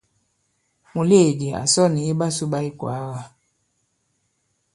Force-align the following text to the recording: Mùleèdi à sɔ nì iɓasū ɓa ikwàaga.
Mùleèdi 0.93 1.47
à 1.59 1.61
sɔ 1.73 1.83
nì 1.93 2.01
iɓasū 2.11 2.45
ɓa 2.51 2.59
ikwàaga. 2.69 3.21